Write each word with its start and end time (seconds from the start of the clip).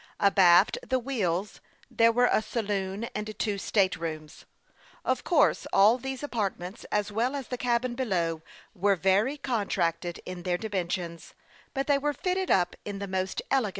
Abaft 0.19 0.79
the 0.81 0.97
wheels 0.97 1.61
there 1.91 2.11
were 2.11 2.25
a 2.25 2.41
saloon 2.41 3.03
and 3.13 3.37
two 3.37 3.59
state 3.59 3.95
rooms. 3.95 4.45
Of 5.05 5.23
course 5.23 5.67
all 5.71 5.99
these 5.99 6.23
apartments, 6.23 6.87
as 6.91 7.11
well 7.11 7.35
as 7.35 7.49
the 7.49 7.55
cabin 7.59 7.93
below, 7.93 8.41
were 8.73 8.95
very 8.95 9.37
contracted 9.37 10.19
in 10.25 10.41
their 10.41 10.57
di 10.57 10.69
mensions; 10.69 11.35
but 11.75 11.85
they 11.85 11.99
were 11.99 12.13
fitted 12.13 12.49
up 12.49 12.75
in 12.83 12.97
the 12.97 13.07
most 13.07 13.43
ele 13.51 13.59
gant 13.61 13.67
style. 13.67 13.69